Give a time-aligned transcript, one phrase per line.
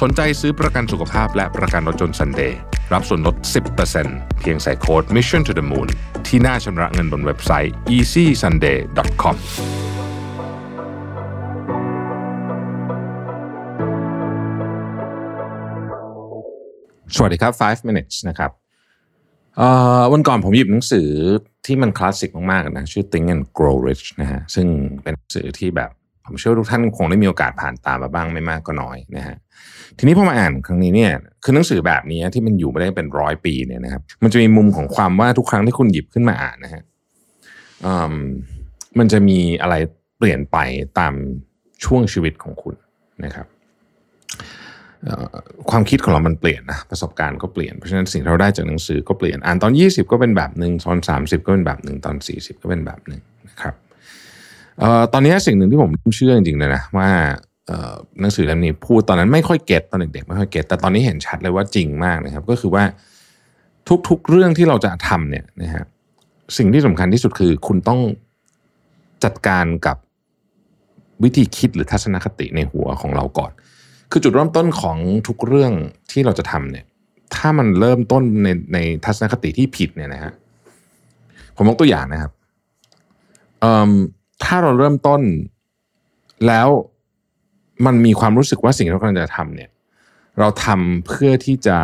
[0.00, 2.52] สนใจซื้อประกันสุขภาพและประกันรถยนต์ Sunday
[2.92, 3.36] รับส่วนลด
[3.88, 5.88] 10%เพียงใส่โค้ด Mission to the Moon
[6.26, 9.36] ที่หน้าชำระเงินบนเว็บไซต์ easysunday.com
[17.16, 18.50] สวัสดีครับ 5 minutes นะครับ
[20.12, 21.08] วันก่อนผมหยิบหนังสือ
[21.66, 24.66] ที่มันคลาสสิกมากๆนะชื่อ Think and Grow Rich นะฮะซึ่ง
[25.02, 25.90] เป็นหนังสือที่แบบ
[26.26, 29.36] ผมเชื่อว่าทุกท่านคงได้มีโอกาสผ่านตามมาบ้างไม่มากก็น้อยนะฮะ
[29.98, 31.10] ทีนี้พอมาอ่านครั้งนี้เนี่ย
[31.44, 36.82] คือหนังสือแบบนี้ที่มันอยู่มาได้เป็นร้อยปีเนี่ยนะครับ มันจะมีมุมของความว่าทุกครั้งที่คุณหยิบขึ้นมาอ่านนะฮะ
[38.10, 38.12] ม
[38.98, 39.74] มันจะมีอะไร
[40.18, 40.58] เปลี่ยนไป
[40.98, 41.14] ตาม
[41.84, 42.74] ช่วงชีวิตของคุณ
[43.24, 43.46] นะครับ
[45.70, 53.74] ความคิดของเรามันเปลี่ยนนะประสบการณ์ก็เปลี่ยนเพราะฉะนั้นสิ่งที่เราได้จากหนังสือก็เปลี่ยนอ่านตอน 20 ก็เป็นแบบหนึ่งตอน 30 ก็เป็นแบบหนึ่งตอน 40 ก็เป็นแบบหนึ่งนะครับ
[55.12, 57.08] ตอนนี้สิ่งหนึ่งที่ผมเชื่อจริงๆเลยนะว่า
[58.20, 62.84] หนังสือเล่มนี้พูดตอนนั้นไม่ค่อยเก็ตตอนเด็กๆไม่ค่อยเก็ตแต่ตอนนี้เห็นชัดเลยว่าจริงมากนะครับ ก็คือว่า
[64.08, 65.84] ทุกๆเรื่องที่เราจะทำเนี่ยนะฮะ
[66.58, 68.00] สิ่งที่สำคัญที่สุดคือคุณต้อง
[69.24, 69.96] จัดการกับ
[71.24, 73.52] วิธีคิดหรือทัศนคติในหัวของเราก่อน
[74.10, 74.98] คือจุดเริ่มต้นของ
[75.28, 75.72] ทุกเรื่อง
[76.10, 76.84] ที่เราจะทำเนี่ย
[77.34, 80.32] ถ้ามันเริ่มต้นในในทัศนคติที่ผิดเนี่ยนะฮะ
[81.56, 82.32] ผมยกตัวอย่างนะครับ
[83.60, 83.92] เอ่อ
[84.44, 85.22] ถ้าเราเริ่มต้น
[86.46, 86.68] แล้ว
[87.86, 89.70] มันมีความรู้สึกว่าสิ่งที่เรากำลังจะทำเนี่ย
[90.38, 91.78] เราทำเพื่อที่จะ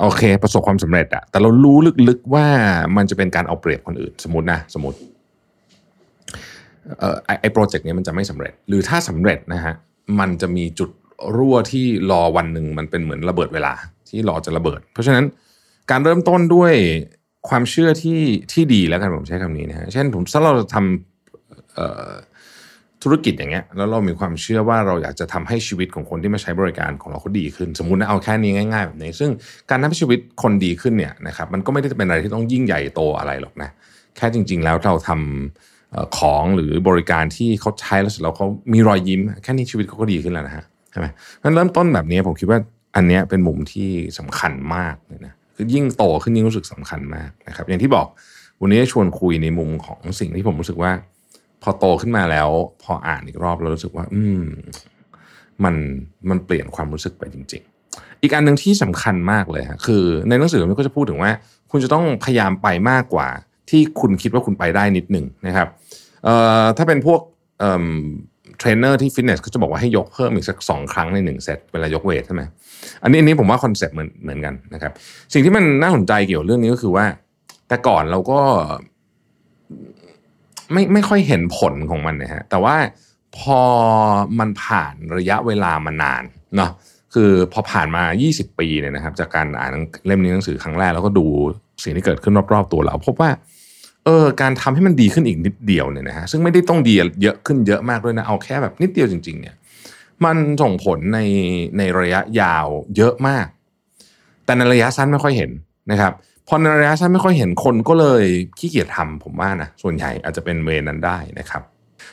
[0.00, 2.46] โอเค ประสบความสำเร็จอะแต่เรารู้ลึกๆว่า
[2.96, 4.98] มันจะเป็นการเอาเปรียบคนอื่น สมมตินะสมมติ
[7.40, 9.74] ไอ้โปรเจกต์เนี้ยมันจะไม่สำเร็จ หรือถ้าสำเร็จนะฮะ
[10.20, 10.90] มันจะมีจุด
[11.36, 13.72] รั่วที่รอวันหนึ่งมันเป็นเหมือนระเบิดเวลา
[14.08, 15.24] ที่รอจะระเบิด เพราะฉะนั้น
[15.90, 16.72] การเริ่มต้นด้วย
[17.48, 18.20] ความเชื่อที่
[18.52, 22.10] ที่ดีแล้วกันผมใช้คำนี้นะฮะเช่นผมถ้าเราจะทำเอ่อ
[23.02, 29.30] ธุรกิจอย่างเงี้ยแล้วเรามีความเชื่อว่าเราอยากจะทำให้ชีวิตของคนที่มาใช้บริการของเราเขาดีขึ้น สมมุตินะเอาแค่นี้ง่ายๆแบบนี้ ซึ่ง
[29.70, 33.70] การทำให้ชีวิตคนดีขึ้นเนี่ยนะครับมันก็ไม่ได้เป็นอะไรที่ต้องยิ่งใหญ่โตอะไรหรอกนะ
[34.16, 41.06] แค่จริง ๆ แล้วเราทำเอ่อของหรือบริการที่เขาใช้แล้วเสร็จแล้วเขามีรอยยิ้ม แค่นี้ชีวิตเขาก็ดีขึ้นแล้วนะฮะใช่ไหม
[41.42, 42.58] มันเริ่มต้นแบบนี้ผมคิดว่า
[42.96, 43.88] อันเนี้ยเป็นมุมที่
[44.18, 48.06] สำคัญมากเลยนะ คือยิ่งโตขึ้นยิ่งรู้สึกสำคัญมากนะครับ อย่างที่บอก
[48.60, 50.92] วันนี้ชวนคุยในมุมของสิ่งที่ผมรู้สึกว่า
[51.62, 52.48] พอโตขึ้นมาแล้ว
[52.82, 54.44] พออ่านอีกรอบแล้วรู้สึกว่า อืม
[55.64, 55.74] มัน
[56.28, 57.62] มันเปลี่ยนความรู้สึกไปจริง
[57.92, 61.32] ๆ อีกอันหนึ่งที่สำคัญมากเลยฮะคือในหนังสือมันก็จะพูดถึงว่า
[61.70, 63.28] คุณจะต้องพยายามไปมากกว่า
[63.70, 65.68] ที่คุณคิดว่าคุณไปได้นิดหนึ่งนะครับ
[66.24, 67.20] เอ่อถ้าเป็นพวก
[68.62, 72.42] เทรนเนอร์ที่ฟิตเนสก็จะบอกว่าให้ยกเพิ่มอีกสักสองครั้งในหนึ่งเซตเวลายก weight ใช่ไหม
[73.02, 74.92] อันนี้อันนี้ผมว่า concept เหมือนเหมือนกันนะครับ
[75.32, 77.04] สิ่งที่มันน่าสนใจเกี่ยวกับเรื่องนี้ก็คือว่า
[77.68, 78.40] แต่ก่อนเราก็
[80.72, 82.76] ไม่ไม่ค่อยเห็นผลของมันนะฮะแต่ว่า
[83.38, 83.60] พอ
[84.38, 86.22] มันผ่านระยะเวลามานาน
[86.56, 86.70] เนาะ
[87.14, 88.02] คือพอผ่านมา
[88.32, 89.72] 20 ปีเนี่ยนะครับ จากการอ่าน
[90.06, 91.26] เล่มนี้หนังสือครั้งแรกแล้วก็ดู
[91.82, 93.30] สิ่งที่เกิดขึ้นรอบๆตัวเรา พบว่า
[94.04, 99.54] เออการทำให้มันดีขึ้นอีกนิดเดียวเนี่ยนะฮะซึ่งไม่ได้ต้องดีเยอะขึ้นเยอะมากด้วยนะเอาแค่แบบนิดเดียวจริง ๆ เนี่ย
[100.24, 101.20] มันส่งผลใน
[101.78, 103.46] ในระยะยาวเยอะมาก
[104.44, 105.50] แต่ในระยะสั้นไม่ค่อยเห็น
[105.90, 106.12] นะครับ
[106.48, 108.24] พอในระยะสั้นไม่ค่อยเห็นคนก็เลย
[108.58, 111.62] ขี้เกียจทำผมว่านะส่วนใหญ่อาจจะเป็นเวรนั้นได้นะครับ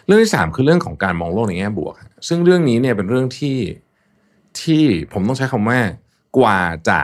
[0.05, 1.93] เรื่องที่สามคือเรื่องของการมองโลกในแง่บวก
[2.27, 3.57] ซึ่งเรื่องนี้เนี่ยเป็นเรื่องที่
[4.61, 4.83] ที่
[5.13, 5.79] ผมต้องใช้คำว่า
[6.37, 6.99] กว่าจะ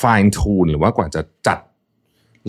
[0.00, 1.58] fine tune หรือว่ากว่าจะจัด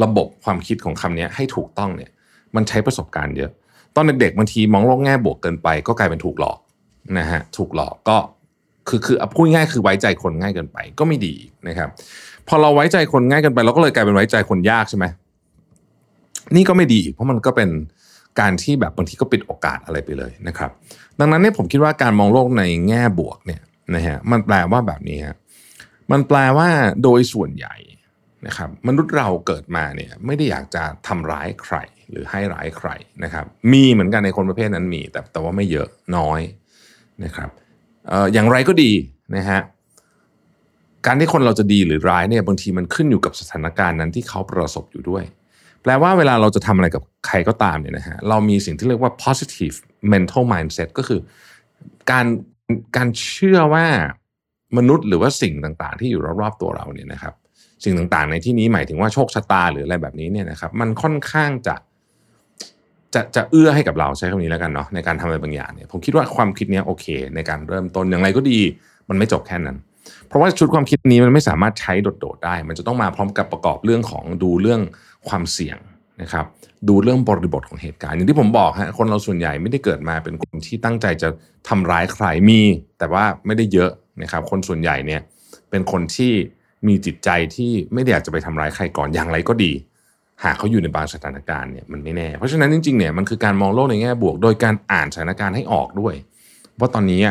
[0.04, 2.12] ระบบความคิดของคำนี้ให้ถูกต้องเนี่ย
[2.56, 3.52] มันใช้ประสบการณ์เยอะ
[3.96, 6.58] ตอนเด็กๆบางทีมองโลกแง่บวกเกินไป ก็กลายเป็นถูกหลอก
[7.18, 8.18] นะฮะถูกหลอกก็
[8.88, 11.36] คือคือพูดง่ายคือไว้ใจคนง่ายเกินไปก็ไม่ดี
[11.68, 11.90] นะครับ
[12.48, 15.06] พอเราไว้ใจคนง่ายเกินไป เราก็เลยกลายเป็นไว้ใจคนยากใช่ไหม
[16.56, 17.70] นี่ก็ไม่ดีอีกเพราะมันก็เป็น
[18.40, 20.72] การที่แบบบางทีก็ปิดโอกาสอะไรไปเลยนะครับ
[21.20, 23.62] ดังนั้นเนี่ยผมคิดว่าการมองโลกในแง่บวกเนี่ย
[23.96, 25.36] นะฮะมันแปลว่าแบบนี้ฮะ
[26.12, 26.70] มันแปลว่า
[27.04, 27.76] โดยส่วนใหญ่
[28.48, 31.76] นะครับมนุษย์เราเกิดมาเนี่ยไม่ได้อยากจะทำร้ายใคร
[32.12, 32.90] หรือให้ร้ายใคร
[33.24, 35.88] นะครับมีเหมือนกันในคนประเภทนั้นมี แต่แต่ว่าไม่เยอะ
[36.18, 36.42] น้อย
[37.24, 37.50] นะครับ
[38.08, 38.92] เอ่ออย่างไรก็ดี
[39.36, 39.62] นะฮะ
[41.06, 45.24] การที่คนเราจะดีหรือร้ายเนี่ยบางทีมันขึ้นอยู่กับสถานการณ์นั้นที่เขาประสบอยู่ด้วย
[45.82, 49.76] แปลว่าเวลาเราจะทำอะไรกับใครก็ตามเนี่ยนะฮะเรามีสิ่งที่เรียกว่า positive
[50.14, 51.20] mental mindset ก็คือ
[52.12, 52.26] การ
[52.96, 53.86] การเชื่อว่า
[54.78, 57.34] มนุษย์หรือว่าสิ่งต่างๆ ที่อยู่รอบๆตัวเราเนี่ยนะครับ
[57.84, 61.76] สิ่งต่างๆ ในที่นี้หมายถึงว่าโชคชะตาหรืออะไรแบบนี้เนี่ยนะครับ มันค่อนข้างจะ
[63.14, 68.60] จะจะเอื้อให้กับเราใช้คำนี้แล้วกันเนาะในการทำอะไรบางอย่างเนี่ยผมคิดว่าความคิดนี้โอเค ในการเริ่มต้นอย่างไรก็ดี
[69.10, 69.78] มันไม่จบแค่นั้น
[70.28, 74.82] เพราะว่าชุดความคิดนี้มันไม่สามารถใช้โดดๆได้ มันจะต้องมาพร้อมกับประกอบเรื่องของดูเรื่อง
[75.30, 75.78] ความเสี่ยง
[76.22, 76.46] นะครับ
[76.90, 81.30] ดูเรื่องบริบทของเหตุการณ์อย่างที่ผมบอกฮะคนเราส่วนใหญ่ไม่ได้เกิดมาเป็นคนที่ตั้งใจจะ
[81.70, 82.62] ทำร้ายใครมี
[83.00, 83.92] แต่ว่าไม่ได้เยอะ
[84.22, 85.22] นะครับคนส่วนใหญ่เนี่ย
[85.70, 86.34] เป็นคนที่
[86.88, 89.72] มีจิตใจที่ไม่ได้อยากจะไปทำร้ายใครก่อนอย่างไรก็ดี
[90.44, 96.16] หากเขาอยู่ในบางสถานการณ์เนี่ยมันไม่แน่ เพราะฉะนั้นจริงๆเนี่ยมันคือการมองโลกในแง่บวก โดยการอ่านสถานการณ์ให้ออกด้วย
[96.80, 97.22] ว่าตอนนี้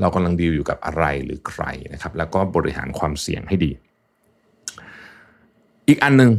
[0.00, 1.62] เรากำลังดีลอยู่กับอะไรหรือใคร
[1.92, 3.70] นะครับ แล้วก็บริหารความเสี่ยงให้ดี
[5.88, 6.30] อีกอันหนึ่ง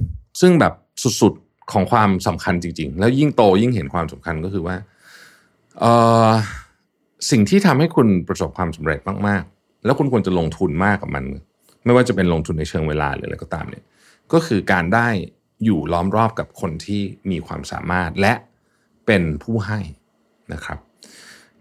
[0.41, 0.73] ซึ่งแบบ
[1.21, 4.75] สุดๆของความสำคัญจริง ๆ แล้วยิ่งโตยิ่งเห็นความสำคัญก็คือว่า
[7.31, 11.25] สิ่งที่ทำให้คุณประสบความสำเร็จมากๆ แล้วคุณควรจะลงทุนมากกับมัน
[11.85, 13.83] ไม่ว่าจะเป็นลงทุนในเชิงเวลาหรืออะไรก็ตามเนี่ย
[14.33, 15.07] ก็คือการได้
[15.65, 17.01] อยู่ล้อมรอบกับคนที่
[17.31, 18.33] มีความสามารถและ
[19.05, 19.79] เป็นผู้ให้
[20.53, 20.77] นะครับ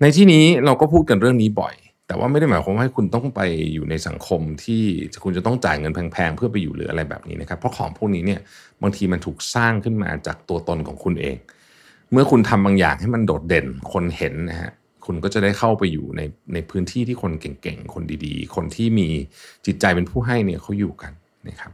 [0.00, 1.74] ในที่นี้เราก็พูดกันเรื่องนี้บ่อย
[2.06, 3.40] แต่ว่าไม่ได้หมายความว่าให้คุณต้องไป
[3.74, 4.82] อยู่ในสังคมที่
[5.24, 8.40] คุณจะต้องจ่ายเงินแพงๆเพื่อไปอยู่หรืออะไรแบบนี้นะครับ เพราะของพวกนี้เนี่ย
[8.82, 11.36] บางทีมันถูกสร้างขึ้นมาจากตัวตนของคุณเอง
[12.12, 14.72] เมื่อคุณทำบางอย่างให้มันโดดเด่นคนเห็นนะฮะ
[15.06, 16.20] คุณก็จะได้เข้าไปอยู่ใน
[16.54, 19.08] ในพื้นที่ที่คนเก่งๆ คนดีๆ คนที่มี
[19.66, 21.12] จิตใจเป็นผู้ให้เนี่ยเขาอยู่กัน
[21.48, 21.72] นะครับ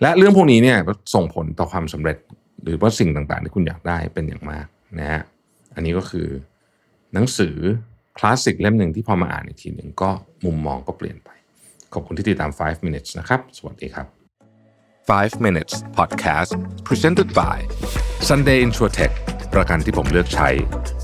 [0.00, 0.78] และเรื่องพวกนี้เนี่ย
[1.14, 2.16] ส่งผลต่อความสำเร็จ
[2.62, 4.66] หรือว่าสิ่งต่างๆ ที่คุณอยากได้เป็นอย่างมาก
[4.98, 5.22] นะฮะ
[5.74, 6.28] อันนี้ก็คือ
[7.14, 7.56] หนังสือ
[8.18, 10.10] คลาสสิกเล่มหนึ่งที่พอมาอ่านอีกทีหนึ่งก็
[10.44, 11.30] มุมมองก็เปลี่ยนไป
[11.92, 14.06] ขอบคุณที่ติดตาม 5 minutes นะครับ สวัสดีครับ
[15.08, 16.50] 5 minutes podcast
[16.88, 17.56] presented by
[18.28, 19.12] Sunday Insurtech
[19.54, 20.48] ประกันที่ผมเลือกใช้